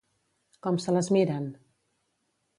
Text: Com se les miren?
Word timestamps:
Com 0.67 0.79
se 0.85 0.95
les 0.95 1.11
miren? 1.19 1.47